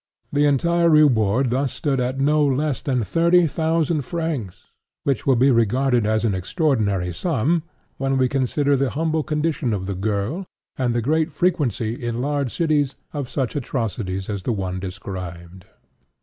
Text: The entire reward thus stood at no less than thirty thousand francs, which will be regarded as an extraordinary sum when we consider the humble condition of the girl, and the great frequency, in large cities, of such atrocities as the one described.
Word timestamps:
The 0.33 0.47
entire 0.47 0.89
reward 0.89 1.51
thus 1.51 1.71
stood 1.73 1.99
at 1.99 2.19
no 2.19 2.43
less 2.43 2.81
than 2.81 3.03
thirty 3.03 3.45
thousand 3.45 4.01
francs, 4.01 4.71
which 5.03 5.27
will 5.27 5.35
be 5.35 5.51
regarded 5.51 6.07
as 6.07 6.25
an 6.25 6.33
extraordinary 6.33 7.13
sum 7.13 7.61
when 7.97 8.17
we 8.17 8.27
consider 8.27 8.75
the 8.75 8.89
humble 8.89 9.21
condition 9.21 9.73
of 9.73 9.85
the 9.85 9.93
girl, 9.93 10.47
and 10.75 10.95
the 10.95 11.03
great 11.03 11.31
frequency, 11.31 11.93
in 11.93 12.19
large 12.19 12.51
cities, 12.51 12.95
of 13.13 13.29
such 13.29 13.55
atrocities 13.55 14.27
as 14.27 14.41
the 14.41 14.53
one 14.53 14.79
described. 14.79 15.65